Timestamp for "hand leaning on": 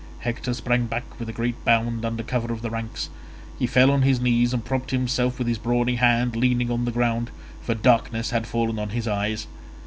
5.97-6.85